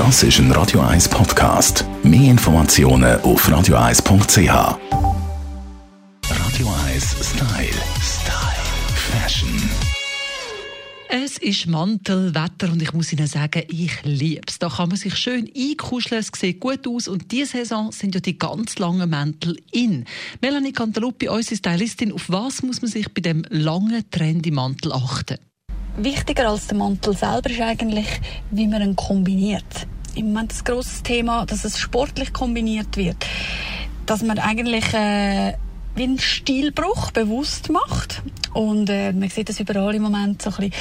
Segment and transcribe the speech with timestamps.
[0.00, 1.84] Das ist ein Radio 1 Podcast.
[2.02, 4.48] Mehr Informationen auf radio1.ch.
[4.48, 4.78] Radio
[6.86, 7.68] 1 Style.
[8.00, 8.64] Style.
[8.94, 9.60] Fashion.
[11.10, 14.58] Es ist Mantelwetter und ich muss Ihnen sagen, ich liebe es.
[14.58, 18.22] Da kann man sich schön einkuscheln, es sieht gut aus und diese Saison sind ja
[18.22, 20.06] die ganz langen Mäntel in.
[20.40, 25.36] Melanie Cantaluppi, unsere Stylistin, auf was muss man sich bei dem langen trendy Mantel achten?
[25.96, 28.20] Wichtiger als der Mantel selber ist eigentlich,
[28.50, 29.86] wie man ihn kombiniert.
[30.14, 33.16] Im Moment das große Thema, dass es sportlich kombiniert wird,
[34.06, 35.54] dass man eigentlich äh,
[35.94, 38.22] wie einen Stilbruch bewusst macht.
[38.52, 40.72] Und äh, man sieht das überall im Moment so ein bisschen,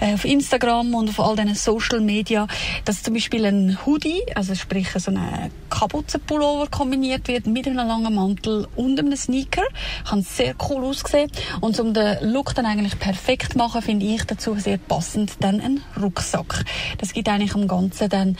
[0.00, 2.46] äh, auf Instagram und auf all diesen Social Media,
[2.84, 8.14] dass zum Beispiel ein Hoodie, also sprich so ein Kapuzenpullover kombiniert wird mit einem langen
[8.14, 9.64] Mantel und einem Sneaker.
[10.08, 11.30] Kann sehr cool aussehen.
[11.60, 15.60] Und um den Look dann eigentlich perfekt zu machen, finde ich dazu sehr passend dann
[15.60, 16.64] einen Rucksack.
[16.98, 18.36] Das gibt eigentlich am Ganzen dann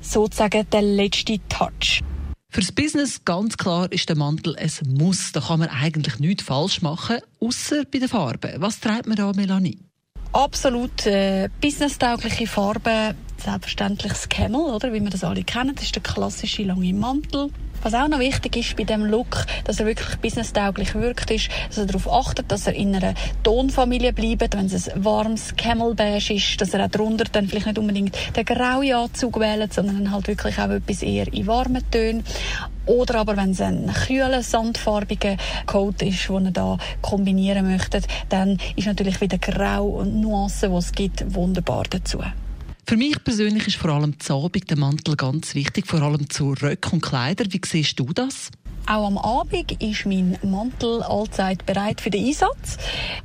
[0.00, 2.02] sozusagen den letzten Touch.
[2.50, 5.32] Fürs Business ganz klar ist der Mantel ein Muss.
[5.32, 8.52] Da kann man eigentlich nichts falsch machen, außer bei den Farben.
[8.56, 9.78] Was treibt man da, Melanie?
[10.32, 13.14] Absolut äh, businesstaugliche Farben.
[13.38, 14.92] Selbstverständlich das Camel, oder?
[14.92, 15.74] Wie wir das alle kennen.
[15.74, 17.50] Das ist der klassische lange Mantel.
[17.82, 21.78] Was auch noch wichtig ist bei dem Look, dass er wirklich businesstauglich wirkt, ist, dass
[21.78, 23.14] er darauf achtet, dass er in einer
[23.44, 24.56] Tonfamilie bleibt.
[24.56, 28.16] Wenn es ein warmes Camel Beige ist, dass er auch darunter dann vielleicht nicht unbedingt
[28.36, 32.24] den grauen Anzug wählt, sondern halt wirklich auch etwas eher in warmen Tönen.
[32.86, 35.36] Oder aber wenn es ein kühler, sandfarbiger
[35.66, 40.76] Coat ist, den er da kombinieren möchte, dann ist natürlich wieder Grau und Nuancen, die
[40.76, 42.18] es gibt, wunderbar dazu.
[42.88, 46.54] Für mich persönlich ist vor allem die Abend der Mantel ganz wichtig, vor allem zu
[46.54, 47.52] Röcken und Kleidern.
[47.52, 48.50] Wie siehst du das?
[48.90, 52.78] Auch am Abend ist mein Mantel allzeit bereit für den Einsatz.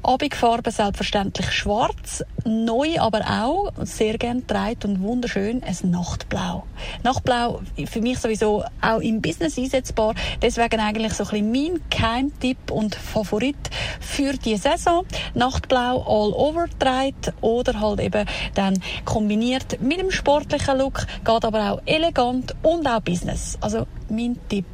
[0.04, 6.64] Abendfarbe selbstverständlich schwarz, neu aber auch, sehr gern trägt und wunderschön, ein Nachtblau.
[7.04, 12.70] Nachtblau für mich sowieso auch im Business einsetzbar, deswegen eigentlich so ein bisschen mein Keimtipp
[12.70, 13.56] und Favorit
[14.02, 15.06] für die Saison.
[15.34, 21.72] Nachtblau all over trägt oder halt eben dann kombiniert mit einem sportlichen Look, geht aber
[21.72, 23.58] auch elegant und auch Business.
[23.62, 24.66] Also mein Tipp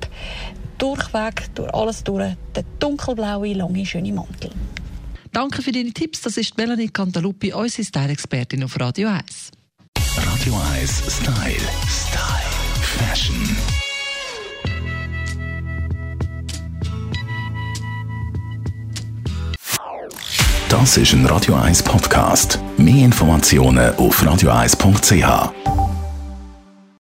[0.78, 4.52] durchweg, durch alles durch, der dunkelblaue, lange, schöne Mantel.
[5.32, 6.22] Danke für deine Tipps.
[6.22, 9.52] Das ist Melanie Cantaluppi, unsere Style-Expertin auf Radio 1.
[10.18, 11.56] Radio 1 Style.
[11.88, 12.40] Style.
[12.82, 13.36] Fashion.
[20.70, 22.60] Das ist ein Radio 1 Podcast.
[22.78, 25.89] Mehr Informationen auf radio1.ch.